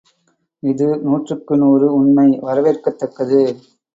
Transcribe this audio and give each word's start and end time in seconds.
இது 0.63 0.87
நூற்றுக்கு 1.03 1.55
நூறு 1.57 1.87
உண்மை 1.93 2.27
வரவேற்கத்தக்கது. 2.41 3.41